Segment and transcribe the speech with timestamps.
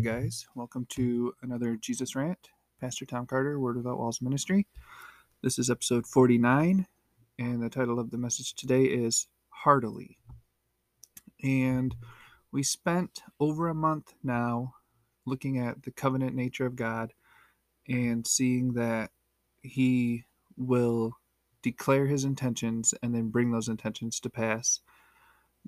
[0.00, 2.48] Hey guys, welcome to another Jesus Rant.
[2.80, 4.66] Pastor Tom Carter, Word Without Walls Ministry.
[5.42, 6.86] This is episode 49,
[7.38, 10.16] and the title of the message today is Heartily.
[11.44, 11.94] And
[12.50, 14.72] we spent over a month now
[15.26, 17.12] looking at the covenant nature of God
[17.86, 19.10] and seeing that
[19.60, 20.24] He
[20.56, 21.12] will
[21.60, 24.80] declare His intentions and then bring those intentions to pass.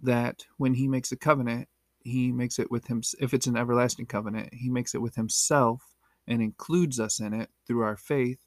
[0.02, 1.68] That when He makes a covenant,
[2.04, 5.94] he makes it with him if it's an everlasting covenant he makes it with himself
[6.26, 8.38] and includes us in it through our faith.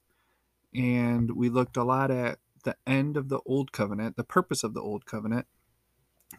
[0.73, 4.73] And we looked a lot at the end of the old covenant the purpose of
[4.73, 5.45] the old covenant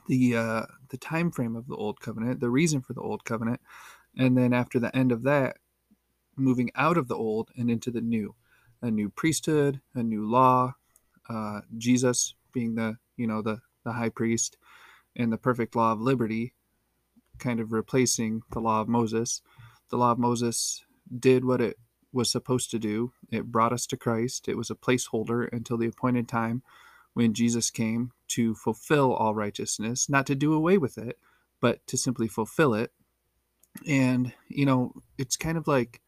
[0.09, 3.61] the uh, the time frame of the old covenant the reason for the old covenant
[4.19, 5.59] and then after the end of that
[6.37, 8.35] moving out of the old and into the new
[8.83, 10.75] a new priesthood a new law
[11.31, 14.57] uh, jesus being the you know the the high priest
[15.15, 16.53] and the perfect law of liberty
[17.39, 19.43] kind of replacing the law of Moses.
[19.91, 20.85] The law of Moses
[21.19, 21.79] did what it
[22.13, 23.13] was supposed to do.
[23.31, 24.49] It brought us to Christ.
[24.49, 26.63] It was a placeholder until the appointed time
[27.15, 31.19] when Jesus came to fulfill all righteousness, not to do away with it,
[31.61, 32.93] but to simply fulfill it.
[33.87, 36.01] And, you know, it's kind of like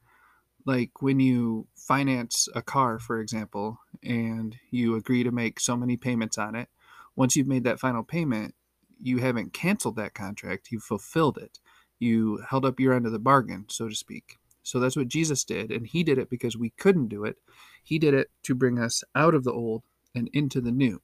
[0.68, 5.96] like when you finance a car, for example, and you agree to make so many
[5.96, 6.68] payments on it.
[7.16, 8.54] Once you've made that final payment,
[9.00, 11.58] you haven't canceled that contract, you fulfilled it.
[11.98, 14.36] You held up your end of the bargain, so to speak.
[14.62, 17.36] So that's what Jesus did, and he did it because we couldn't do it.
[17.82, 19.82] He did it to bring us out of the old
[20.14, 21.00] and into the new.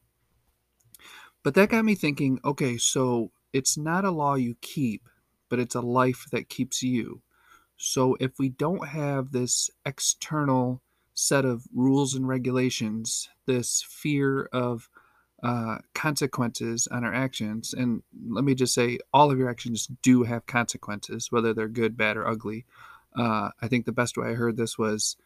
[1.42, 5.08] But that got me thinking okay, so it's not a law you keep,
[5.48, 7.22] but it's a life that keeps you.
[7.76, 10.82] So if we don't have this external
[11.14, 14.88] set of rules and regulations, this fear of
[15.44, 17.74] uh, consequences on our actions.
[17.74, 21.98] And let me just say, all of your actions do have consequences, whether they're good,
[21.98, 22.64] bad, or ugly.
[23.14, 25.16] Uh, I think the best way I heard this was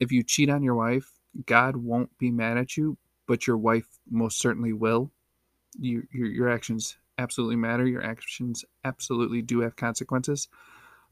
[0.00, 1.12] if you cheat on your wife,
[1.44, 5.10] God won't be mad at you, but your wife most certainly will.
[5.78, 7.86] You, your, your actions absolutely matter.
[7.86, 10.48] Your actions absolutely do have consequences.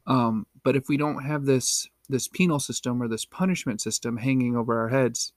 [0.06, 4.56] Um, but if we don't have this this penal system or this punishment system hanging
[4.56, 5.32] over our heads,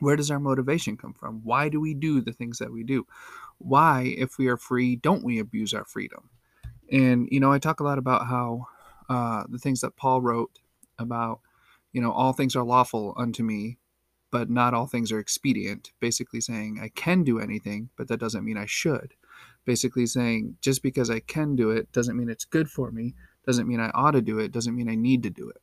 [0.00, 1.40] where does our motivation come from?
[1.42, 3.06] Why do we do the things that we do?
[3.58, 6.30] Why, if we are free, don't we abuse our freedom?
[6.90, 8.66] And, you know, I talk a lot about how
[9.08, 10.58] uh, the things that Paul wrote
[10.98, 11.40] about,
[11.92, 13.78] you know, all things are lawful unto me,
[14.30, 15.92] but not all things are expedient.
[16.00, 19.14] Basically saying I can do anything, but that doesn't mean I should.
[19.64, 23.14] Basically saying just because I can do it doesn't mean it's good for me,
[23.46, 25.62] doesn't mean I ought to do it, doesn't mean I need to do it.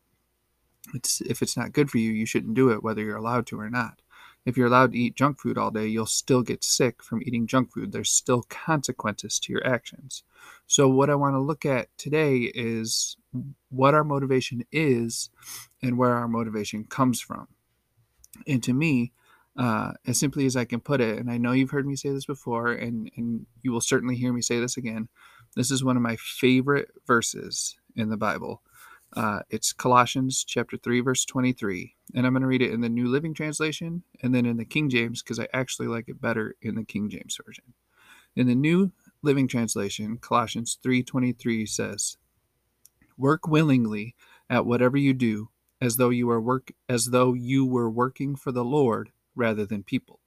[0.96, 3.60] It's if it's not good for you, you shouldn't do it, whether you're allowed to
[3.60, 4.02] or not
[4.46, 7.48] if you're allowed to eat junk food all day, you'll still get sick from eating
[7.48, 7.92] junk food.
[7.92, 10.24] There's still consequences to your actions.
[10.66, 13.18] So, what I want to look at today is
[13.70, 15.30] what our motivation is
[15.82, 17.48] and where our motivation comes from.
[18.48, 19.12] And to me,
[19.58, 22.10] uh, as simply as I can put it, and I know you've heard me say
[22.10, 25.10] this before, and, and you will certainly hear me say this again,
[25.56, 28.62] this is one of my favorite verses in the Bible.
[29.14, 31.96] Uh, it's Colossians chapter 3, verse 23.
[32.16, 34.66] And I'm going to read it in the New Living Translation and then in the
[34.66, 37.74] King James because I actually like it better in the King James Version.
[38.36, 38.92] In the New
[39.22, 42.18] Living Translation, Colossians 3:23 says,
[43.18, 44.16] "Work willingly
[44.50, 45.50] at whatever you do,
[45.82, 49.84] as though you are work as though you were working for the Lord rather than
[49.84, 50.22] people."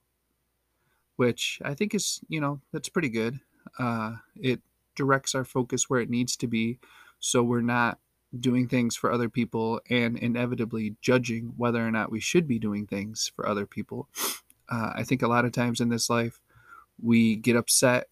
[1.15, 3.39] Which I think is, you know, that's pretty good.
[3.79, 4.61] Uh, it
[4.93, 6.77] directs our focus where it needs to be,
[7.19, 7.99] so we're not
[8.41, 12.85] doing things for other people and inevitably judging whether or not we should be doing
[12.85, 14.09] things for other people.
[14.69, 16.39] Uh, I think a lot of times in this life,
[17.01, 18.07] we get upset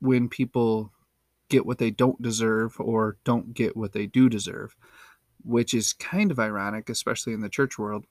[0.00, 0.92] when people
[1.48, 4.76] get what they don't deserve or don't get what they do deserve,
[5.42, 8.04] which is kind of ironic, especially in the church world,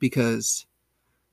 [0.00, 0.66] because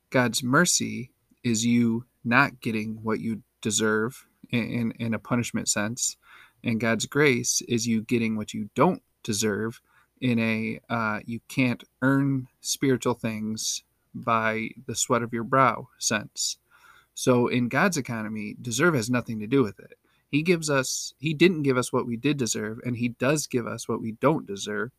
[0.09, 1.11] God's mercy
[1.43, 6.17] is you not getting what you deserve in, in a punishment sense
[6.63, 9.81] and God's grace is you getting what you don't deserve
[10.21, 13.83] in a uh, you can't earn spiritual things
[14.15, 16.57] by the sweat of your brow sense.
[17.13, 19.97] So in God's economy, deserve has nothing to do with it.
[20.29, 23.67] He gives us, He didn't give us what we did deserve, and He does give
[23.67, 24.91] us what we don't deserve,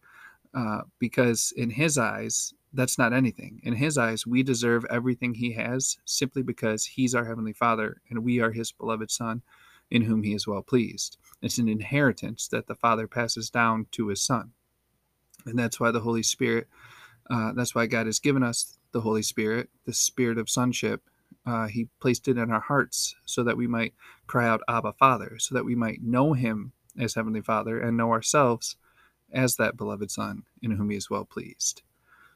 [0.55, 3.61] uh, because in His eyes, that's not anything.
[3.65, 8.21] In His eyes, we deserve everything He has simply because He's our Heavenly Father and
[8.21, 9.43] we are His beloved Son
[9.91, 11.19] in whom he is well pleased.
[11.43, 14.53] It's an inheritance that the Father passes down to his Son.
[15.47, 16.69] And that's why the Holy Spirit,
[17.31, 21.03] uh, that's why God has given us the Holy Spirit, the spirit of sonship.
[21.47, 23.93] Uh, he placed it in our hearts so that we might
[24.27, 28.13] cry out, Abba, Father, so that we might know him as Heavenly Father and know
[28.13, 28.77] ourselves
[29.33, 31.83] as that beloved Son in whom he is well pleased.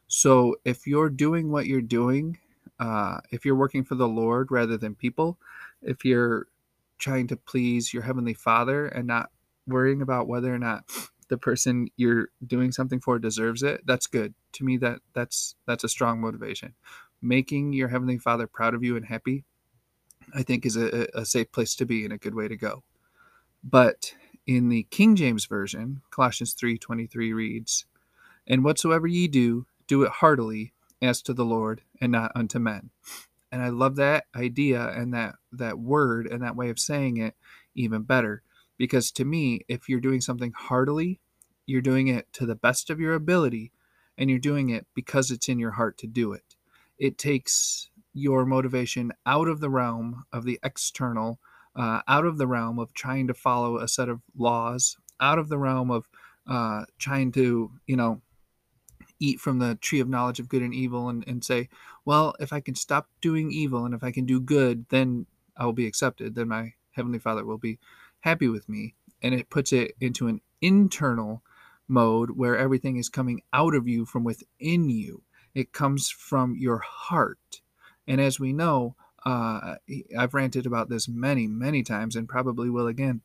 [0.09, 2.39] So if you're doing what you're doing,
[2.81, 5.39] uh, if you're working for the Lord rather than people,
[5.83, 6.49] if you're
[6.99, 9.31] trying to please your Heavenly Father and not
[9.67, 10.85] worrying about whether or not
[11.29, 14.35] the person you're doing something for deserves it, that's good.
[14.55, 16.75] To me, that that's that's a strong motivation.
[17.23, 19.45] Making your Heavenly Father proud of you and happy,
[20.35, 22.85] I think, is a, a safe place to be and a good way to go.
[23.65, 24.15] But
[24.47, 27.87] in the King James Version, Colossians 3:23 reads,
[28.47, 30.73] "And whatsoever ye do, do it heartily
[31.03, 32.91] as to the Lord and not unto men."
[33.51, 37.35] And I love that idea and that that word and that way of saying it
[37.75, 38.43] even better
[38.77, 41.21] because to me, if you're doing something heartily,
[41.67, 43.73] you're doing it to the best of your ability
[44.17, 46.57] and you're doing it because it's in your heart to do it.
[46.99, 51.39] It takes your motivation out of the realm of the external
[51.79, 55.49] uh, out of the realm of trying to follow a set of laws, out of
[55.49, 56.09] the realm of
[56.49, 58.21] uh, trying to, you know,
[59.21, 61.69] eat from the tree of knowledge of good and evil and, and say,
[62.05, 65.27] well, if I can stop doing evil and if I can do good, then
[65.57, 66.35] I will be accepted.
[66.35, 67.79] Then my Heavenly Father will be
[68.21, 68.95] happy with me.
[69.23, 71.43] And it puts it into an internal
[71.89, 75.23] mode where everything is coming out of you from within you.
[75.55, 77.63] It comes from your heart.
[78.07, 78.95] And as we know,
[79.25, 79.77] uh,
[80.17, 83.23] I've ranted about this many, many times and probably will again.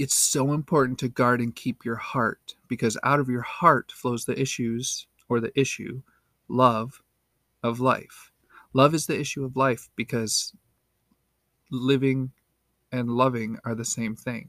[0.00, 4.24] It's so important to guard and keep your heart because out of your heart flows
[4.24, 6.00] the issues or the issue,
[6.48, 7.02] love
[7.62, 8.32] of life.
[8.72, 10.54] Love is the issue of life because
[11.70, 12.30] living
[12.90, 14.48] and loving are the same thing.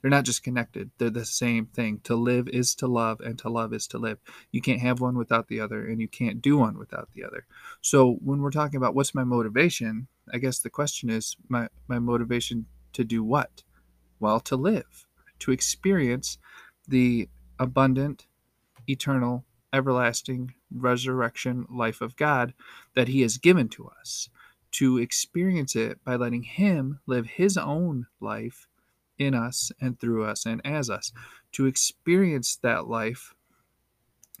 [0.00, 2.00] They're not just connected, they're the same thing.
[2.04, 4.16] To live is to love, and to love is to live.
[4.52, 7.44] You can't have one without the other, and you can't do one without the other.
[7.82, 11.98] So, when we're talking about what's my motivation, I guess the question is my, my
[11.98, 12.64] motivation
[12.94, 13.64] to do what?
[14.20, 15.06] Well, to live,
[15.40, 16.38] to experience
[16.86, 17.28] the
[17.58, 18.26] abundant,
[18.88, 22.54] eternal, everlasting resurrection life of God
[22.94, 24.28] that He has given to us,
[24.72, 28.68] to experience it by letting Him live His own life
[29.18, 31.12] in us and through us and as us
[31.52, 33.34] to experience that life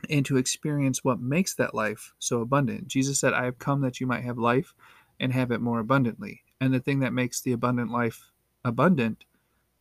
[0.08, 2.86] and to experience what makes that life so abundant.
[2.86, 4.74] Jesus said, I have come that you might have life
[5.18, 6.42] and have it more abundantly.
[6.60, 8.30] And the thing that makes the abundant life
[8.64, 9.24] abundant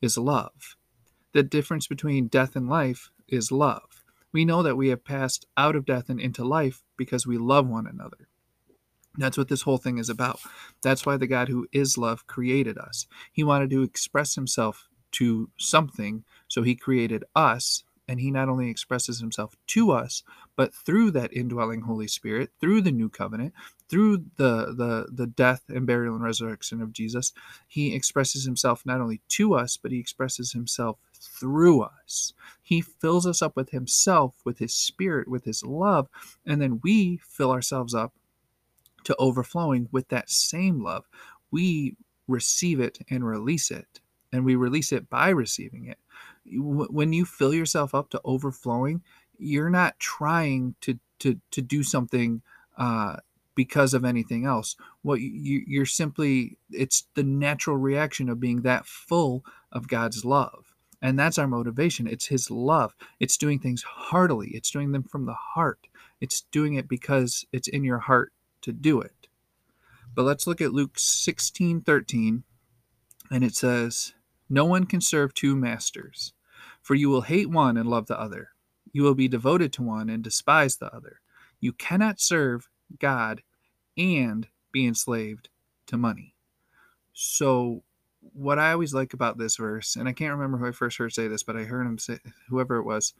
[0.01, 0.75] is love.
[1.33, 4.03] The difference between death and life is love.
[4.31, 7.67] We know that we have passed out of death and into life because we love
[7.67, 8.27] one another.
[9.17, 10.39] That's what this whole thing is about.
[10.83, 13.07] That's why the God who is love created us.
[13.31, 17.83] He wanted to express himself to something, so he created us.
[18.07, 20.23] And he not only expresses himself to us,
[20.55, 23.53] but through that indwelling Holy Spirit, through the new covenant,
[23.89, 27.33] through the, the, the death and burial and resurrection of Jesus,
[27.67, 32.33] he expresses himself not only to us, but he expresses himself through us.
[32.61, 36.07] He fills us up with himself, with his spirit, with his love,
[36.45, 38.13] and then we fill ourselves up
[39.03, 41.05] to overflowing with that same love.
[41.51, 41.95] We
[42.27, 44.01] receive it and release it,
[44.33, 45.97] and we release it by receiving it.
[46.51, 49.01] When you fill yourself up to overflowing,
[49.37, 52.41] you're not trying to to to do something
[52.77, 53.17] uh,
[53.55, 54.75] because of anything else.
[55.01, 60.73] What you, you're simply it's the natural reaction of being that full of God's love.
[61.01, 62.07] And that's our motivation.
[62.07, 62.95] It's His love.
[63.19, 64.49] It's doing things heartily.
[64.53, 65.87] It's doing them from the heart.
[66.19, 69.27] It's doing it because it's in your heart to do it.
[70.15, 72.43] But let's look at Luke 16 13,
[73.29, 74.13] and it says,
[74.49, 76.33] No one can serve two masters,
[76.87, 78.51] for you will hate one and love the other.
[78.93, 81.19] You will be devoted to one and despise the other.
[81.59, 83.43] You cannot serve God
[83.97, 85.49] and be enslaved
[85.87, 86.33] to money.
[87.11, 87.83] So,
[88.31, 91.13] what I always like about this verse, and I can't remember who I first heard
[91.13, 93.13] say this, but I heard him say, whoever it was,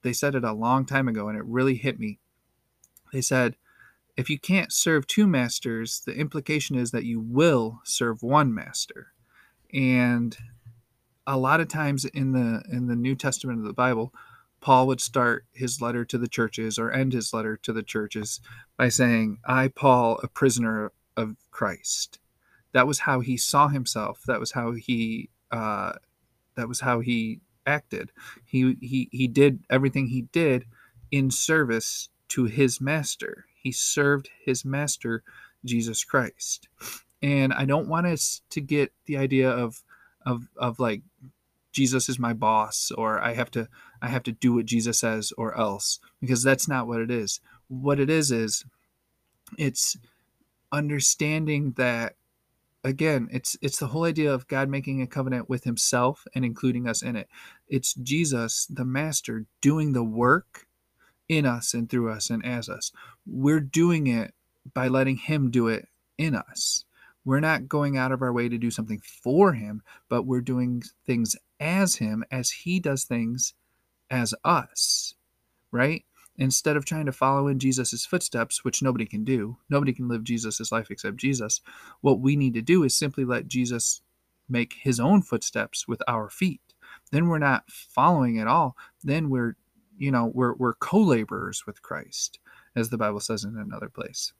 [0.00, 2.20] they said it a long time ago, and it really hit me.
[3.12, 3.56] They said,
[4.16, 9.08] if you can't serve two masters, the implication is that you will serve one master.
[9.74, 10.34] And
[11.26, 14.12] a lot of times in the in the New Testament of the Bible,
[14.60, 18.40] Paul would start his letter to the churches or end his letter to the churches
[18.76, 22.18] by saying, "I Paul, a prisoner of Christ."
[22.72, 24.22] That was how he saw himself.
[24.26, 25.94] That was how he uh,
[26.56, 28.10] that was how he acted.
[28.44, 30.66] He he he did everything he did
[31.10, 33.46] in service to his master.
[33.54, 35.22] He served his master,
[35.64, 36.68] Jesus Christ.
[37.22, 39.82] And I don't want us to get the idea of
[40.26, 41.02] of of like
[41.74, 43.68] Jesus is my boss or I have to
[44.00, 47.40] I have to do what Jesus says or else because that's not what it is.
[47.68, 48.64] What it is is
[49.58, 49.96] it's
[50.72, 52.14] understanding that
[52.84, 56.86] again, it's it's the whole idea of God making a covenant with himself and including
[56.86, 57.28] us in it.
[57.68, 60.66] It's Jesus, the master, doing the work
[61.28, 62.92] in us and through us and as us.
[63.26, 64.34] We're doing it
[64.74, 65.88] by letting him do it
[66.18, 66.84] in us.
[67.24, 70.82] We're not going out of our way to do something for him, but we're doing
[71.06, 73.54] things as him as he does things
[74.10, 75.14] as us,
[75.72, 76.04] right?
[76.36, 80.24] Instead of trying to follow in Jesus' footsteps, which nobody can do, nobody can live
[80.24, 81.62] Jesus' life except Jesus.
[82.02, 84.02] What we need to do is simply let Jesus
[84.48, 86.60] make his own footsteps with our feet.
[87.10, 88.76] Then we're not following at all.
[89.02, 89.56] Then we're,
[89.96, 92.40] you know, we're, we're co laborers with Christ,
[92.76, 94.34] as the Bible says in another place.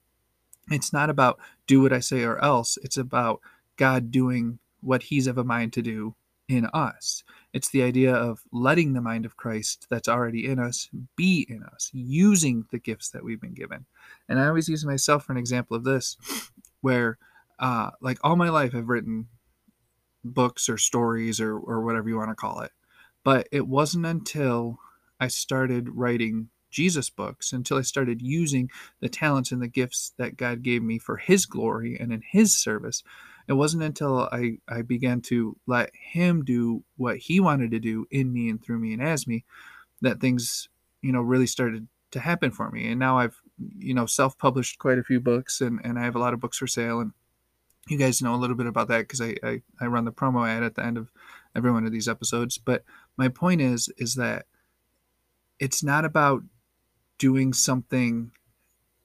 [0.71, 2.77] It's not about do what I say or else.
[2.83, 3.41] It's about
[3.77, 6.15] God doing what he's of a mind to do
[6.49, 7.25] in us.
[7.53, 11.63] It's the idea of letting the mind of Christ that's already in us be in
[11.63, 13.87] us, using the gifts that we've been given.
[14.29, 16.17] And I always use myself for an example of this,
[16.81, 17.19] where,
[17.59, 19.29] uh, like, all my life I've written
[20.23, 22.73] books or stories or, or whatever you want to call it.
[23.23, 24.79] But it wasn't until
[25.21, 28.69] I started writing Jesus books, until I started using
[29.01, 32.55] the talents and the gifts that God gave me for His glory and in His
[32.55, 33.03] service,
[33.47, 38.07] it wasn't until I, I began to let him do what he wanted to do
[38.11, 39.45] in me and through me and as me
[40.01, 40.69] that things,
[41.03, 42.89] you know, really started to happen for me.
[42.91, 43.41] And now I've,
[43.79, 46.41] you know, self published quite a few books and, and I have a lot of
[46.41, 47.01] books for sale.
[47.01, 47.13] And
[47.89, 50.49] you guys know a little bit about that because I, I, I run the promo
[50.49, 51.11] ad at the end of
[51.55, 52.57] every one of these episodes.
[52.57, 52.83] But
[53.17, 54.47] my point is, is that
[55.59, 56.43] it's not about
[57.19, 58.33] doing something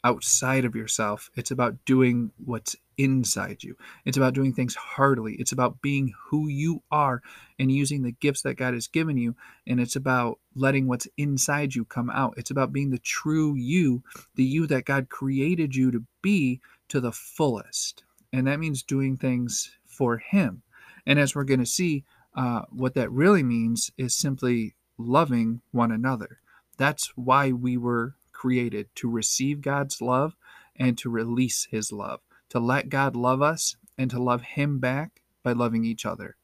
[0.04, 1.30] outside of yourself.
[1.36, 3.76] It's about doing what's inside you.
[4.06, 5.36] It's about doing things heartily.
[5.40, 7.22] It's about being who you are
[7.58, 9.36] and using the gifts that God has given you.
[9.66, 12.34] And it's about letting what's inside you come out.
[12.38, 14.04] It's about being the true you,
[14.36, 18.04] the you that God created you to be to the fullest.
[18.34, 20.62] And that means doing things for Him.
[21.06, 22.04] And as we're going to see,
[22.36, 26.40] uh, what that really means is simply loving one another.
[26.78, 30.34] That's why we were created to receive God's love
[30.74, 35.24] and to release His love, to let God love us and to love Him back
[35.44, 36.38] by loving each other.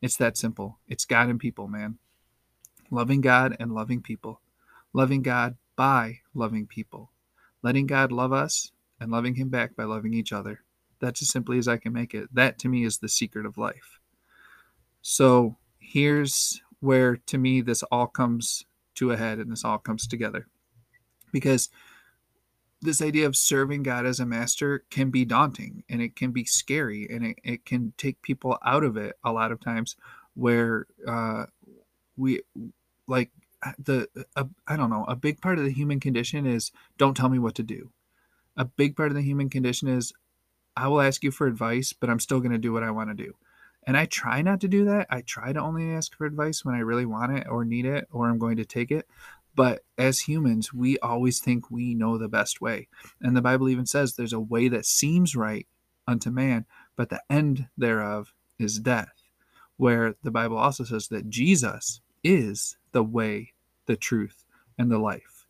[0.00, 0.78] It's that simple.
[0.88, 1.98] It's God and people, man.
[2.90, 4.40] Loving God and loving people.
[4.94, 7.10] Loving God by loving people.
[7.62, 10.60] Letting God love us and loving Him back by loving each other.
[11.00, 12.30] That's as simply as I can make it.
[12.32, 14.00] That to me is the secret of life.
[15.02, 20.06] So here's where to me this all comes to a head and this all comes
[20.06, 20.46] together
[21.32, 21.68] because
[22.82, 26.44] this idea of serving God as a master can be daunting and it can be
[26.44, 29.96] scary and it, it can take people out of it a lot of times
[30.34, 31.46] where uh,
[32.16, 32.42] we
[33.06, 33.30] like
[33.78, 34.08] the
[34.66, 37.54] I don't know a big part of the human condition is don't tell me what
[37.54, 37.90] to do.
[38.56, 40.12] A big part of the human condition is
[40.76, 43.10] I will ask you for advice but I'm still going to do what I want
[43.10, 43.34] to do.
[43.84, 45.06] And I try not to do that.
[45.10, 48.08] I try to only ask for advice when I really want it or need it
[48.10, 49.06] or I'm going to take it
[49.54, 52.88] but as humans, we always think we know the best way.
[53.20, 55.66] And the Bible even says there's a way that seems right
[56.06, 56.64] unto man,
[56.96, 59.12] but the end thereof is death.
[59.76, 63.52] Where the Bible also says that Jesus is the way,
[63.86, 64.44] the truth,
[64.78, 65.46] and the life.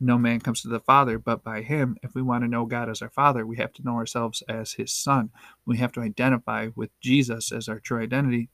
[0.00, 1.96] No man comes to the Father but by him.
[2.02, 4.74] If we want to know God as our Father, we have to know ourselves as
[4.74, 5.30] his Son.
[5.66, 8.48] We have to identify with Jesus as our true identity.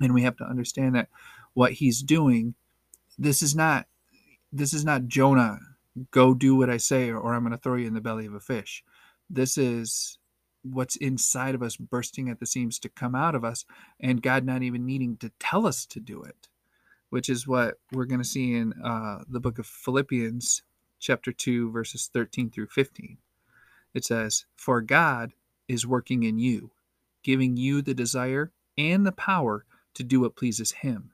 [0.00, 1.08] And we have to understand that
[1.54, 2.54] what he's doing,
[3.16, 3.86] this is not
[4.52, 5.58] this is not Jonah,
[6.10, 8.26] go do what I say, or, or I'm going to throw you in the belly
[8.26, 8.82] of a fish.
[9.28, 10.18] This is
[10.62, 13.64] what's inside of us bursting at the seams to come out of us,
[14.00, 16.48] and God not even needing to tell us to do it,
[17.10, 20.62] which is what we're going to see in uh, the book of Philippians,
[20.98, 23.18] chapter 2, verses 13 through 15.
[23.94, 25.32] It says, For God
[25.68, 26.70] is working in you,
[27.22, 29.64] giving you the desire and the power
[29.94, 31.12] to do what pleases Him.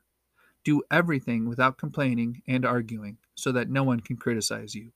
[0.64, 4.92] Do everything without complaining and arguing so that no one can criticize you.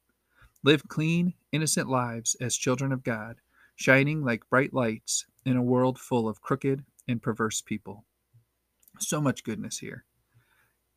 [0.64, 3.36] Live clean, innocent lives as children of God,
[3.76, 8.04] shining like bright lights in a world full of crooked and perverse people.
[8.98, 10.04] So much goodness here.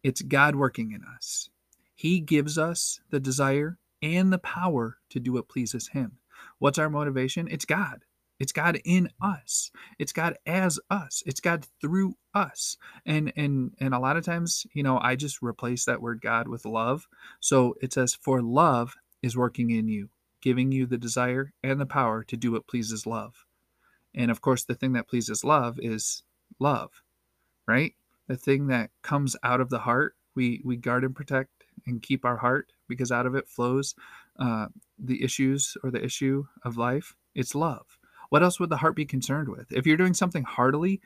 [0.04, 1.50] It's God working in us.
[1.94, 6.14] He gives us the desire and the power to do what pleases Him.
[6.58, 7.48] What's our motivation?
[7.50, 8.04] It's God.
[8.42, 9.70] It's God in us.
[10.00, 11.22] It's God as us.
[11.28, 12.76] It's God through us.
[13.06, 16.48] And and and a lot of times, you know, I just replace that word God
[16.48, 17.08] with love.
[17.40, 20.10] So it says for love is working in you,
[20.42, 23.46] giving you the desire and the power to do what pleases love.
[24.16, 26.24] And of course, the thing that pleases love is
[26.58, 27.04] love,
[27.68, 27.94] right?
[28.26, 31.52] The thing that comes out of the heart, we we guard and protect
[31.86, 33.94] and keep our heart because out of it flows
[34.40, 37.14] uh, the issues or the issue of life.
[37.36, 38.00] It's love
[38.32, 39.74] What else would the heart be concerned with?
[39.74, 41.02] If you're doing something heartily,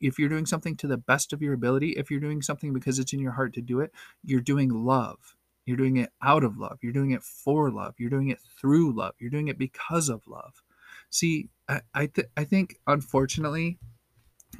[0.00, 2.98] if you're doing something to the best of your ability, if you're doing something because
[2.98, 3.92] it's in your heart to do it,
[4.24, 5.36] you're doing love.
[5.66, 6.78] You're doing it out of love.
[6.82, 7.94] You're doing it for love.
[7.96, 9.14] You're doing it through love.
[9.20, 10.64] You're doing it because of love.
[11.10, 13.78] See, I I, th- I think unfortunately,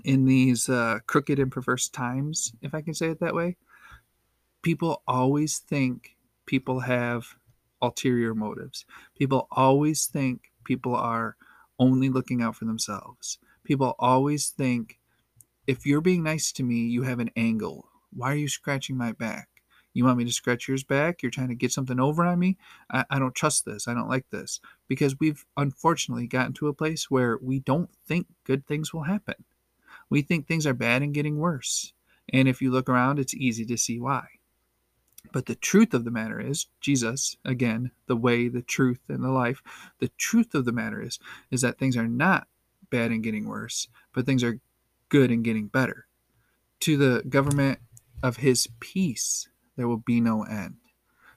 [0.04, 3.56] in these uh, crooked and perverse times, if I can say it that way,
[4.62, 6.16] people always think
[6.47, 7.26] people have
[7.83, 8.85] ulterior motives.
[9.18, 11.37] People always think people are
[11.78, 13.38] only looking out for themselves.
[13.64, 14.99] People always think
[15.66, 17.88] if you're being nice to me, you have an angle.
[18.12, 19.49] Why are you scratching my back?
[19.95, 21.23] You want me to scratch yours back?
[21.23, 22.59] You're trying to get something over on me?
[22.90, 23.87] I, I don't trust this.
[23.87, 24.61] I don't like this.
[24.88, 29.37] Because we've unfortunately gotten to a place where we don't think good things will happen.
[30.11, 31.93] We think things are bad and getting worse.
[32.33, 34.26] And if you look around, it's easy to see why.
[35.33, 39.31] But the truth of the matter is, Jesus, again, the way, the truth, and the
[39.31, 39.62] life,
[39.99, 41.19] the truth of the matter is,
[41.50, 42.47] is that things are not
[42.90, 44.61] bad and getting worse, but things are
[45.09, 46.07] good and getting better.
[46.81, 47.81] To the government
[48.23, 50.76] of his peace, there will be no end.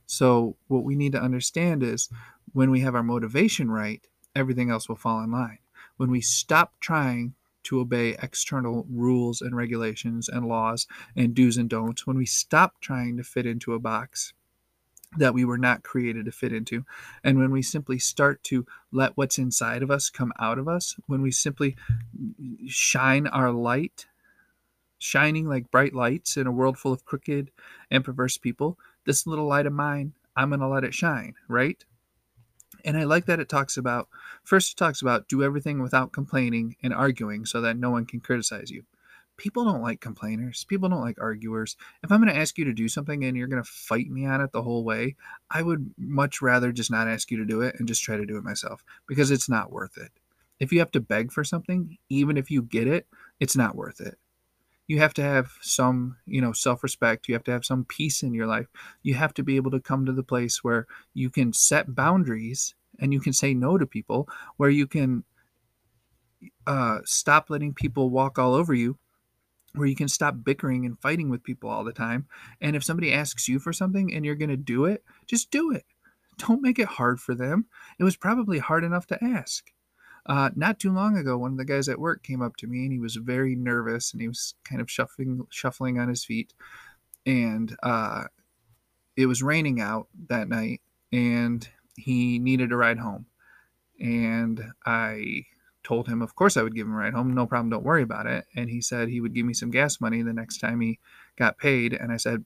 [0.06, 2.10] So, what we need to understand is
[2.54, 4.02] when we have our motivation right,
[4.36, 5.60] everything else will fall in line.
[5.98, 7.34] When we stop trying
[7.68, 12.74] to obey external rules and regulations and laws and do's and don'ts, when we stop
[12.82, 14.34] trying to fit into a box
[15.18, 16.84] that we were not created to fit into,
[17.24, 20.96] and when we simply start to let what's inside of us come out of us,
[21.08, 21.76] when we simply
[22.68, 24.08] shine our light,
[24.98, 27.52] shining like bright lights in a world full of crooked
[27.90, 31.84] and perverse people, this little light of mine, I'm going to let it shine, right?
[32.88, 34.08] And I like that it talks about
[34.46, 38.22] first it talks about do everything without complaining and arguing so that no one can
[38.22, 38.84] criticize you.
[39.36, 40.64] People don't like complainers.
[40.64, 41.76] People don't like arguers.
[42.02, 44.26] If I'm going to ask you to do something and you're going to fight me
[44.26, 45.18] on it the whole way,
[45.52, 48.26] I would much rather just not ask you to do it and just try to
[48.26, 50.14] do it myself because it's not worth it.
[50.60, 53.06] If you have to beg for something, even if you get it,
[53.42, 54.18] it's not worth it
[54.88, 57.28] you have to have some you know self-respect.
[57.28, 58.68] You have to have some peace in your life.
[59.04, 62.74] You have to be able to come to the place where you can set boundaries
[63.00, 65.24] and you can say no to people where you can
[66.66, 68.98] uh, stop letting people walk all over you
[69.74, 72.26] where you can stop bickering and fighting with people all the time.
[72.62, 75.72] And if somebody asks you for something and you're going to do it just do
[75.72, 75.86] it.
[76.38, 77.66] Don't make it hard for them.
[78.00, 79.72] It was probably hard enough to ask
[80.28, 82.84] uh, not too long ago, one of the guys at work came up to me
[82.84, 86.54] and he was very nervous and he was kind of shuffling, shuffling on his feet.
[87.26, 88.26] And uh,
[89.16, 93.26] it was raining out that night and he needed a ride home.
[94.00, 95.46] And I
[95.84, 97.34] told him, of course, I would give him a ride home.
[97.34, 97.70] No problem.
[97.70, 98.46] Don't worry about it.
[98.56, 101.00] And he said he would give me some gas money the next time he
[101.38, 101.94] got paid.
[101.94, 102.44] And I said,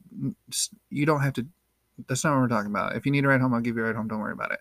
[0.90, 1.48] You don't have to.
[2.08, 2.96] That's not what we're talking about.
[2.96, 4.08] If you need a ride home, I'll give you a ride home.
[4.08, 4.60] Don't worry about it.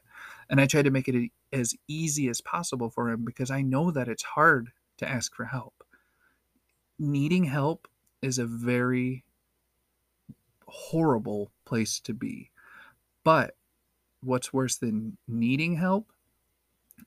[0.51, 3.91] And I tried to make it as easy as possible for him because I know
[3.93, 5.85] that it's hard to ask for help.
[6.99, 7.89] Needing help
[8.21, 9.25] is a very
[10.67, 12.51] horrible place to be.
[13.25, 13.55] But
[14.23, 16.13] what's worse than needing help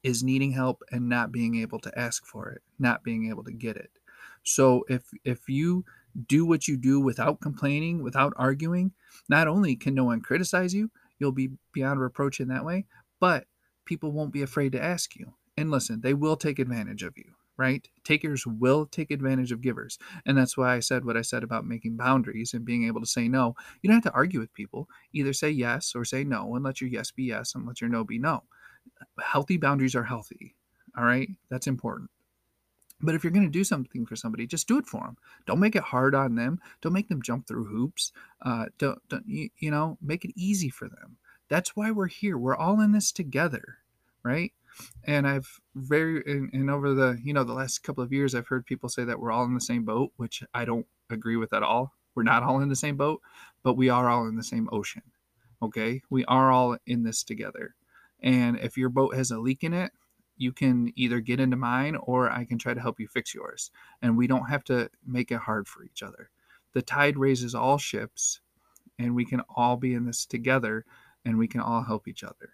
[0.03, 3.51] is needing help and not being able to ask for it, not being able to
[3.51, 3.91] get it.
[4.43, 5.85] So if if you
[6.27, 8.91] do what you do without complaining, without arguing,
[9.29, 12.85] not only can no one criticize you, you'll be beyond reproach in that way,
[13.23, 13.45] but
[13.85, 15.33] people won't be afraid to ask you.
[15.55, 17.87] And listen, they will take advantage of you, right?
[18.03, 19.97] Takers will take advantage of givers.
[20.25, 23.07] And that's why I said what I said about making boundaries and being able to
[23.07, 23.55] say no.
[23.81, 24.89] You don't have to argue with people.
[25.13, 27.89] Either say yes or say no and let your yes be yes and let your
[27.89, 28.43] no be no.
[29.17, 30.57] Healthy boundaries are healthy.
[30.97, 31.29] All right?
[31.49, 32.09] That's important.
[32.99, 35.15] But if you're going to do something for somebody, just do it for them.
[35.45, 36.59] Don't make it hard on them.
[36.81, 38.11] Don't make them jump through hoops.
[38.41, 41.15] Uh, don't, don't you, you know, make it easy for them.
[41.53, 42.35] That's why we're here.
[42.35, 43.77] We're all in this together,
[44.23, 44.53] right?
[45.03, 48.47] And I've very and, and over the you know the last couple of years, I've
[48.47, 51.53] heard people say that we're all in the same boat, which I don't agree with
[51.53, 51.93] at all.
[52.15, 53.21] We're not all in the same boat,
[53.61, 55.03] but we are all in the same ocean.
[55.61, 57.75] Okay, we are all in this together.
[58.19, 59.91] And if your boat has a leak in it,
[60.35, 63.69] you can either get into mine or I can try to help you fix yours.
[64.01, 66.31] And we don't have to make it hard for each other.
[66.73, 68.41] The tide raises all ships,
[68.97, 70.83] and we can all be in this together
[71.25, 72.53] and we can all help each other.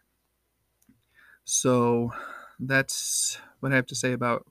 [1.44, 2.12] So
[2.60, 4.46] that's what I have to say about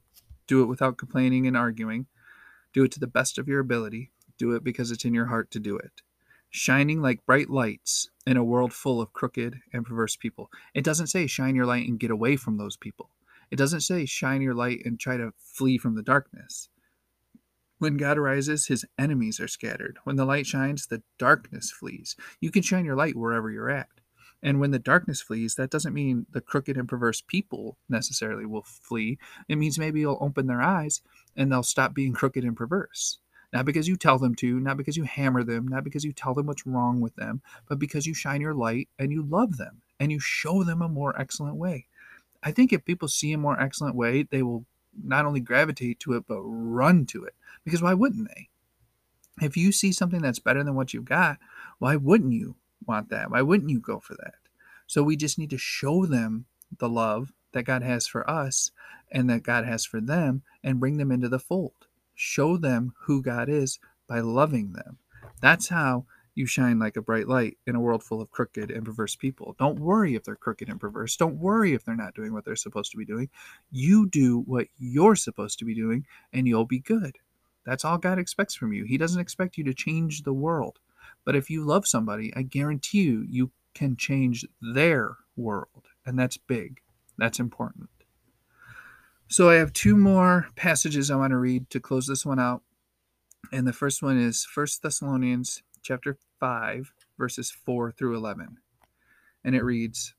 [0.47, 2.07] do it without complaining and arguing.
[2.73, 4.11] Do it to the best of your ability.
[4.39, 6.03] Do it because it's in your heart to do it.
[6.51, 10.51] Shining like bright lights in a world full of crooked and perverse people.
[10.75, 13.11] It doesn't say shine your light and get away from those people.
[13.51, 16.69] It doesn't say shine your light and try to flee from the darkness.
[17.79, 19.99] When God arises, his enemies are scattered.
[20.05, 22.17] When the light shines, the darkness flees.
[22.41, 23.89] You can shine your light wherever you're at.
[24.43, 28.63] And when the darkness flees, that doesn't mean the crooked and perverse people necessarily will
[28.63, 29.19] flee.
[29.49, 31.03] It means maybe you'll open their eyes
[31.37, 33.19] and they'll stop being crooked and perverse.
[33.53, 36.35] Not because you tell them to, not because you hammer them, not because you tell
[36.35, 39.81] them what's wrong with them, but because you shine your light and you love them
[39.99, 41.87] and you show them a more excellent way.
[42.43, 44.67] I think if people see a more excellent way, they will
[45.03, 47.35] not only gravitate to it, but run to it.
[47.65, 48.49] Because why wouldn't they?
[49.41, 51.39] If you see something that's better than what you've got,
[51.79, 53.31] why wouldn't you want that?
[53.31, 54.35] Why wouldn't you go for that?
[54.87, 56.47] So we just need to show them
[56.79, 58.71] the love that God has for us
[59.11, 61.87] and that God has for them and bring them into the fold.
[62.15, 64.99] Show them who God is by loving them.
[65.41, 68.85] That's how you shine like a bright light in a world full of crooked and
[68.85, 69.57] perverse people.
[69.59, 71.17] Don't worry if they're crooked and perverse.
[71.17, 73.29] Don't worry if they're not doing what they're supposed to be doing.
[73.73, 77.17] You do what you're supposed to be doing, and you'll be good.
[77.67, 78.85] That's all God expects from you.
[78.85, 80.79] He doesn't expect you to change the world.
[81.29, 85.89] But if you love somebody, I guarantee you, you can change their world.
[86.07, 86.81] And that's big.
[87.19, 87.91] That's important.
[89.29, 92.63] So I have two more passages I want to read to close this one out.
[93.53, 98.57] And the first one is First Thessalonians chapter 5, verses 4 through 11.
[99.45, 100.15] And it reads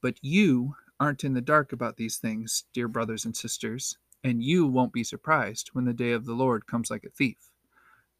[0.00, 4.66] But you aren't in the dark about these things, dear brothers and sisters, and you
[4.66, 7.47] won't be surprised when the day of the Lord comes like a thief.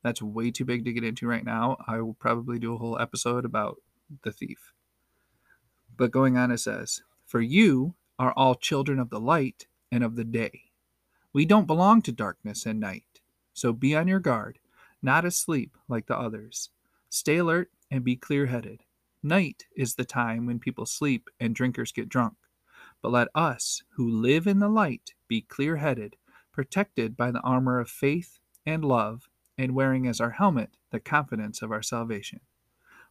[0.03, 1.77] That's way too big to get into right now.
[1.87, 3.81] I will probably do a whole episode about
[4.23, 4.73] the thief.
[5.97, 10.17] But going on, it says, For you are all children of the light and of
[10.17, 10.63] the day.
[11.33, 13.05] We don't belong to darkness and night.
[13.53, 14.59] So be on your guard,
[15.03, 16.71] not asleep like the others.
[17.11, 18.85] Stay alert and be clear headed.
[19.23, 22.35] Night is the time when people sleep and drinkers get drunk.
[23.03, 26.17] But let us, who live in the light, be clear headed,
[26.53, 29.29] protected by the armor of faith and love,
[29.59, 32.41] and wearing as our helmet the confidence of our salvation.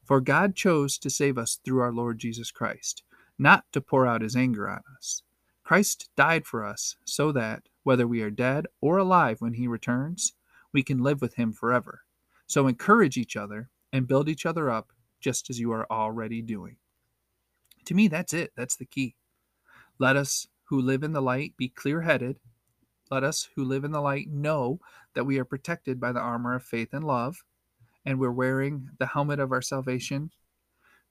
[0.04, 3.04] For God chose to save us through our Lord Jesus Christ,
[3.38, 5.22] not to pour out his anger on us.
[5.64, 10.34] Christ died for us so that, whether we are dead or alive when he returns,
[10.72, 12.04] we can live with him forever.
[12.48, 16.78] So encourage each other and build each other up just as you are already doing.
[17.86, 18.52] To me, that's it.
[18.56, 19.16] That's the key.
[20.00, 22.40] Let us who live in the light be clear headed.
[23.10, 24.80] Let us who live in the light know
[25.14, 27.44] that we are protected by the armor of faith and love,
[28.06, 30.32] and we're wearing the helmet of our salvation.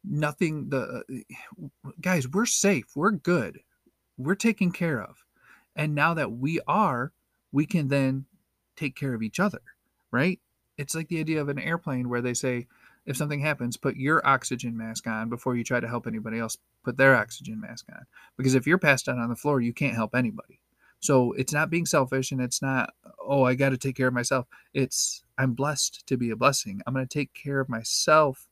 [0.05, 1.61] Nothing, the uh,
[2.01, 2.87] guys, we're safe.
[2.95, 3.61] We're good.
[4.19, 5.17] We're taken care of.
[5.75, 7.13] And now that we are,
[7.53, 8.25] we can then
[8.77, 9.63] take care of each other,
[10.11, 10.41] right?
[10.79, 12.67] It's like the idea of an airplane where they say,
[13.07, 16.57] if something happens, put your oxygen mask on before you try to help anybody else
[16.85, 18.05] put their oxygen mask on.
[18.37, 20.61] Because if you're passed out on the floor, you can't help anybody.
[21.01, 24.15] So it's not being selfish and it's not, oh, I got to take care of
[24.15, 24.47] myself.
[24.75, 26.81] It's, I'm blessed to be a blessing.
[26.87, 28.49] I'm going to take care of myself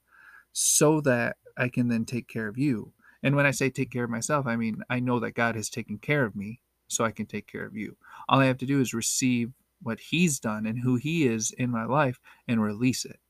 [0.53, 2.93] so that I can then take care of you.
[3.23, 5.71] And when I say take care of myself, I mean, I know that God has
[5.71, 7.97] taken care of me so I can take care of you.
[8.29, 9.53] All I have to do is receive
[9.83, 13.21] what He's done and who He is in my life and release it.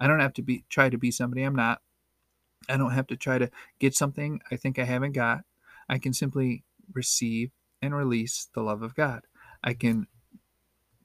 [0.00, 1.80] I don't have to be try to be somebody I'm not.
[2.68, 5.44] I don't have to try to get something I think I haven't got.
[5.88, 7.50] I can simply receive
[7.82, 9.22] and release the love of God.
[9.62, 10.06] I can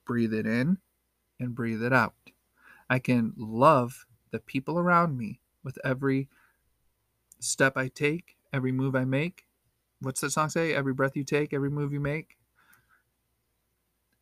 [0.05, 0.77] breathe it in
[1.39, 2.13] and breathe it out.
[2.89, 6.29] I can love the people around me with every
[7.39, 9.45] step I take, every move I make.
[9.99, 10.73] What's that song say?
[10.73, 12.37] Every breath you take, every move you make.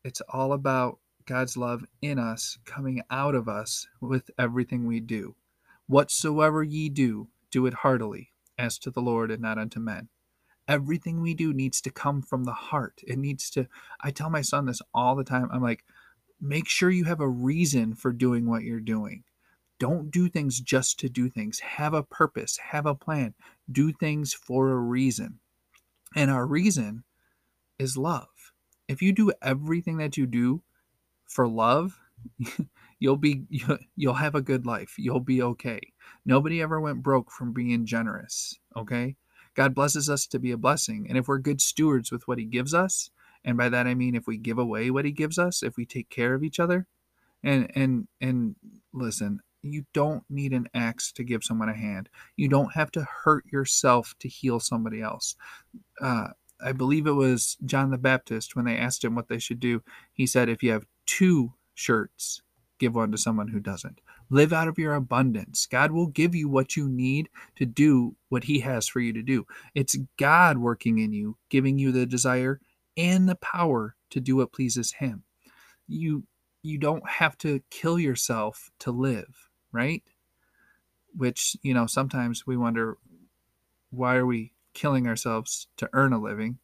[0.02, 5.34] It's all about God's love in us, coming out of us with everything we do.
[5.86, 10.08] Whatsoever ye do, do it heartily, as to the Lord and not unto men.
[10.68, 13.00] Everything we do needs to come from the heart.
[13.06, 13.66] It needs to,
[14.00, 15.48] I tell my son this all the time.
[15.52, 15.84] I'm like,
[16.40, 19.24] make sure you have a reason for doing what you're doing.
[19.78, 21.60] Don't do things just to do things.
[21.60, 23.34] Have a purpose, have a plan.
[23.70, 25.38] Do things for a reason.
[26.14, 27.04] And our reason
[27.78, 28.52] is love.
[28.88, 30.62] If you do everything that you do
[31.26, 31.98] for love,
[32.98, 33.42] you'll be
[33.96, 34.94] you'll have a good life.
[34.96, 35.80] You'll be okay.
[36.24, 39.16] Nobody ever went broke from being generous, okay?
[39.56, 42.44] God blesses us to be a blessing, and if we're good stewards with what he
[42.44, 43.10] gives us,
[43.44, 45.86] and by that I mean if we give away what he gives us, if we
[45.86, 46.86] take care of each other,
[47.42, 48.56] and and and
[48.92, 52.08] listen, you don't need an axe to give someone a hand.
[52.36, 55.36] You don't have to hurt yourself to heal somebody else.
[56.00, 56.28] Uh,
[56.60, 59.82] I believe it was John the Baptist when they asked him what they should do.
[60.12, 62.42] He said, if you have two shirts,
[62.78, 64.00] give one to someone who doesn't.
[64.28, 65.66] Live out of your abundance.
[65.66, 69.22] God will give you what you need to do what He has for you to
[69.22, 69.46] do.
[69.74, 72.60] It's God working in you, giving you the desire
[72.96, 75.22] and the power to do what pleases Him.
[75.86, 76.24] You
[76.62, 80.02] you don't have to kill yourself to live, right?
[81.16, 82.98] Which, you know, sometimes we wonder
[83.90, 86.58] why are we killing ourselves to earn a living?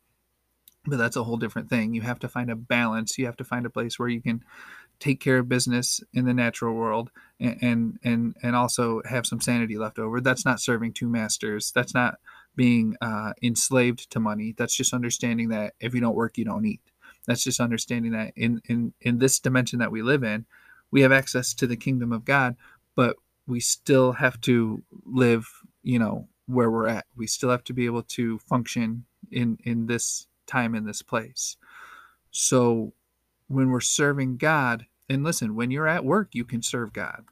[0.85, 1.95] But that's a whole different thing.
[1.95, 3.17] You have to find a balance.
[3.17, 4.43] You have to find a place where you can
[5.03, 7.11] take care of business in the natural world
[7.41, 10.21] and and and, also have some sanity left over.
[10.21, 11.73] That's not serving two masters.
[11.75, 12.19] That's not
[12.55, 14.55] being uh, enslaved to money.
[14.57, 16.81] That's just understanding that if you don't work, you don't eat.
[17.27, 20.47] That's just understanding that in in in this dimension that we live in,
[20.93, 22.55] we have access to the kingdom of God,
[22.95, 23.17] but
[23.49, 25.49] we still have to live,
[25.83, 27.07] you know, where we're at.
[27.17, 31.57] We still have to be able to function in in this time in this place.
[32.31, 32.93] So
[33.49, 37.25] when we're serving God, and listen, when you're at work, you can serve God.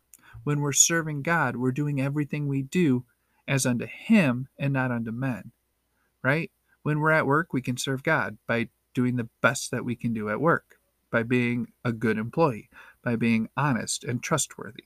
[0.44, 3.04] When we're serving God, we're doing everything we do
[3.48, 5.52] as unto him and not unto men.
[6.22, 6.50] Right?
[6.82, 10.12] When we're at work, we can serve God by doing the best that we can
[10.12, 10.78] do at work,
[11.10, 12.68] by being a good employee,
[13.02, 14.84] by being honest and trustworthy.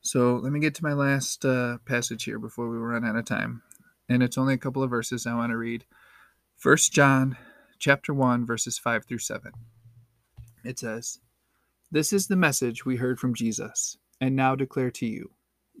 [0.00, 3.24] So let me get to my last uh, passage here before we run out of
[3.24, 3.62] time.
[4.08, 5.84] And it's only a couple of verses I want to read.
[6.56, 7.36] First John
[7.78, 9.52] chapter 1 verses 5 through 7.
[10.66, 11.20] It says,
[11.90, 15.32] "This is the message we heard from Jesus and now declare to you.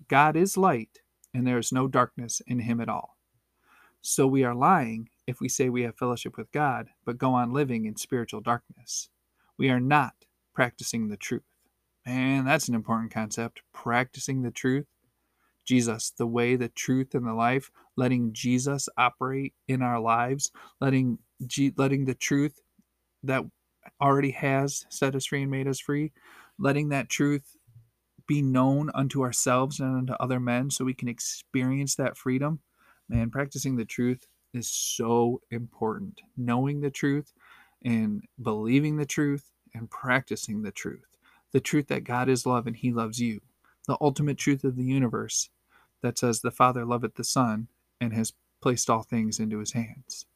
[0.08, 1.00] God is light,
[1.34, 3.18] and there is no darkness in him at all.
[4.00, 7.52] So we are lying if we say we have fellowship with God, but go on
[7.52, 9.08] living in spiritual darkness.
[9.58, 10.14] We are not
[10.54, 11.42] practicing the truth.
[12.06, 13.62] Man, that's an important concept.
[13.72, 14.86] Practicing the truth.
[15.64, 21.18] Jesus, the way, the truth, and the life, letting Jesus operate in our lives, letting
[21.44, 22.60] G- letting the truth
[23.22, 23.44] that
[24.00, 26.12] already has set us free and made us free,
[26.58, 27.56] letting that truth
[28.26, 32.60] be known unto ourselves and unto other men so we can experience that freedom.
[33.08, 36.20] Man, practicing the truth is so important.
[36.36, 37.32] Knowing the truth
[37.84, 41.16] and believing the truth and practicing the truth
[41.52, 43.40] the truth that God is love and he loves you,
[43.86, 45.48] the ultimate truth of the universe
[46.02, 47.68] that says the Father loveth the Son
[48.00, 50.26] and has placed all things into his hands.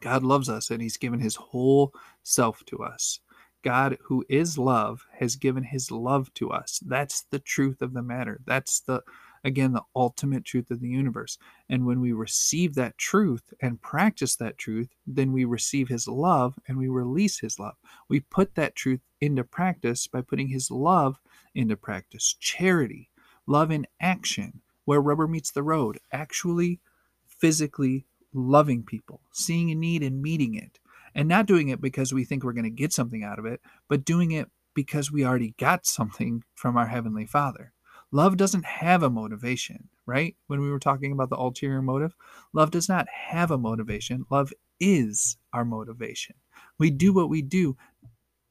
[0.00, 3.20] God loves us and he's given his whole self to us.
[3.62, 6.80] God, who is love, has given his love to us.
[6.86, 8.40] That's the truth of the matter.
[8.46, 9.02] That's the
[9.46, 11.38] again, the ultimate truth of the universe.
[11.68, 16.58] And when we receive that truth and practice that truth, then we receive His love
[16.66, 17.76] and we release His love.
[18.08, 21.20] We put that truth into practice by putting His love
[21.54, 22.34] into practice.
[22.40, 23.08] Charity,
[23.46, 26.80] love in action, where rubber meets the road, actually
[27.26, 28.04] physically
[28.36, 30.78] loving people, seeing a need and meeting it,
[31.14, 33.60] and not doing it because we think we're going to get something out of it,
[33.88, 37.72] but doing it because we already got something from our Heavenly Father.
[38.12, 40.36] Love doesn't have a motivation, right?
[40.46, 42.14] When we were talking about the ulterior motive,
[42.52, 44.26] love does not have a motivation.
[44.30, 46.36] Love is our motivation.
[46.78, 47.76] We do what we do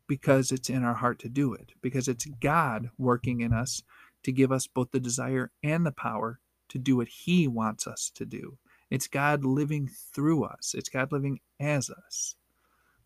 [0.08, 3.82] because it's in our heart to do it, because it's God working in us
[4.24, 8.12] to give us both the desire and the power to do what He wants us
[8.16, 8.58] to do.
[8.90, 12.36] It's God living through us, it's God living as us.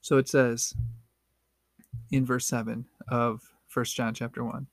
[0.01, 0.73] So it says
[2.11, 3.41] in verse 7 of
[3.73, 4.67] 1 John chapter 1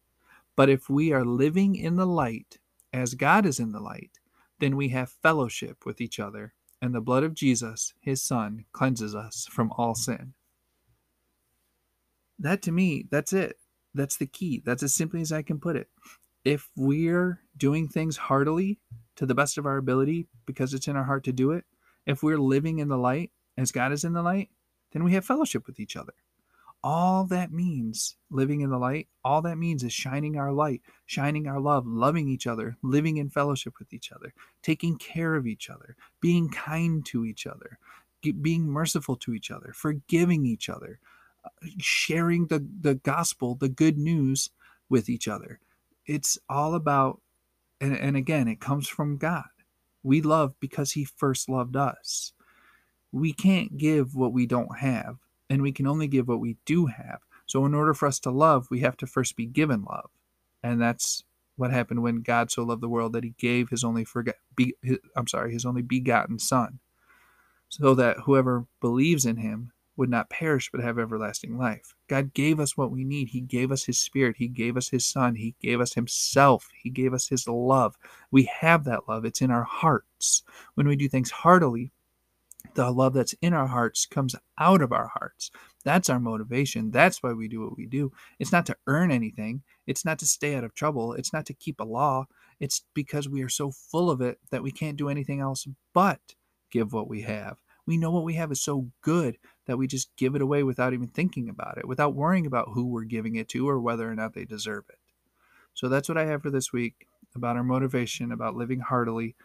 [0.57, 2.59] but if we are living in the light,
[2.93, 4.19] as God is in the light,
[4.59, 9.15] then we have fellowship with each other, and the blood of Jesus, his Son, cleanses
[9.15, 10.33] us from all sin.
[12.39, 13.59] That to me, that's it.
[13.95, 14.63] That's the key.
[14.65, 15.89] That's as simply as I can put it.
[16.45, 18.79] If we're doing things heartily
[19.17, 21.65] to the best of our ability because it's in our heart to do it,
[22.07, 24.51] if we're living in the light as God is in the light,
[24.93, 26.15] then we have fellowship with each other.
[26.85, 31.49] All that means living in the light all that means is shining our light shining
[31.49, 35.69] our love loving each other living in fellowship with each other taking care of each
[35.69, 37.79] other being kind to each other
[38.41, 41.01] being merciful to each other forgiving each other
[41.45, 41.49] uh,
[41.79, 44.51] sharing the, the gospel the good news
[44.89, 45.61] with each other.
[46.07, 47.21] It's all about
[47.81, 49.45] and, and again it comes from god
[50.03, 52.33] we love because he first loved us
[53.13, 55.17] we can't give what we don't have
[55.49, 57.21] and we can only give what we do have.
[57.47, 60.11] So, in order for us to love, we have to first be given love.
[60.63, 61.23] And that's
[61.57, 64.75] what happened when God so loved the world that he gave his only forget be,
[64.83, 66.81] his, I'm sorry, his only begotten son,
[67.69, 71.95] so that whoever believes in him would not perish but have everlasting life.
[72.09, 73.29] God gave us what we need.
[73.29, 76.91] He gave us his spirit, he gave us his son, he gave us himself, he
[76.91, 77.97] gave us his love.
[78.31, 79.25] We have that love.
[79.25, 80.43] It's in our hearts.
[80.75, 81.93] When we do things heartily,
[82.75, 85.51] the love that's in our hearts comes out of our hearts.
[85.85, 86.91] That's our motivation.
[86.91, 88.13] That's why we do what we do.
[88.39, 91.55] It's not to earn anything, it's not to stay out of trouble, it's not to
[91.55, 92.27] keep a law.
[92.61, 96.21] It's because we are so full of it that we can't do anything else but
[96.71, 97.59] give what we have.
[97.87, 100.93] We know what we have is so good that we just give it away without
[100.93, 104.15] even thinking about it, without worrying about who we're giving it to or whether or
[104.15, 104.99] not they deserve it.
[105.75, 109.37] So that's what I have for this week about our motivation, about living heartily,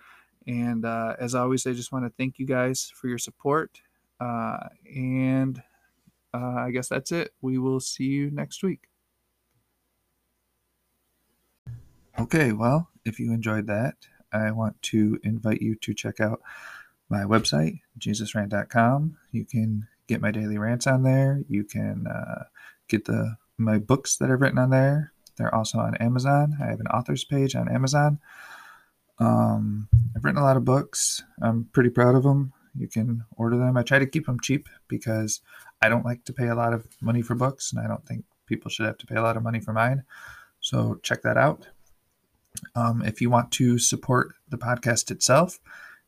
[0.48, 3.82] And uh, as always, I just want to thank you guys for your support.
[4.20, 5.64] Uh, and
[6.34, 7.34] uh, I guess that's it.
[7.42, 8.90] We will see you next week.
[12.20, 16.42] Okay, well, if you enjoyed that, I want to invite you to check out
[17.12, 19.18] my website, jesusrant.com.
[19.32, 21.44] You can get my daily rants on there.
[21.48, 22.46] You can uh,
[22.88, 25.12] get the my books that I've written on there.
[25.38, 26.58] They're also on Amazon.
[26.62, 28.20] I have an author's page on Amazon.
[29.20, 31.22] Um, I've written a lot of books.
[31.42, 32.54] I'm pretty proud of them.
[32.76, 33.78] You can order them.
[33.78, 35.42] I try to keep them cheap because
[35.82, 38.24] I don't like to pay a lot of money for books, and I don't think
[38.48, 40.04] people should have to pay a lot of money for mine.
[40.60, 41.68] So check that out.
[42.76, 45.60] Um, if you want to support the podcast itself,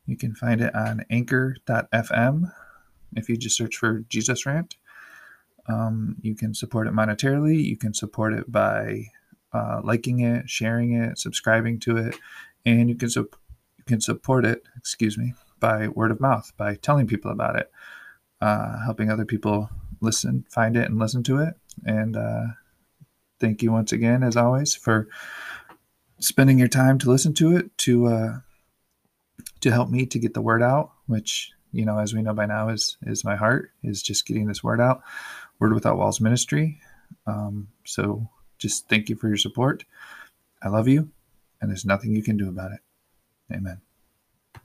[0.05, 2.51] you can find it on anchor.fm.
[3.15, 4.75] If you just search for Jesus Rant,
[5.67, 7.63] um, you can support it monetarily.
[7.63, 9.05] You can support it by
[9.53, 12.17] uh, liking it, sharing it, subscribing to it,
[12.65, 13.29] and you can su-
[13.77, 14.63] you can support it.
[14.77, 17.71] Excuse me, by word of mouth, by telling people about it,
[18.41, 19.69] uh, helping other people
[20.01, 21.53] listen, find it, and listen to it.
[21.85, 22.45] And uh,
[23.39, 25.07] thank you once again, as always, for
[26.19, 28.37] spending your time to listen to it to uh,
[29.63, 32.45] to help me to get the word out, which you know, as we know by
[32.45, 35.01] now, is is my heart is just getting this word out.
[35.59, 36.79] Word Without Walls Ministry.
[37.25, 39.85] Um, so just thank you for your support.
[40.61, 41.09] I love you,
[41.59, 42.79] and there's nothing you can do about it.
[43.51, 43.81] Amen.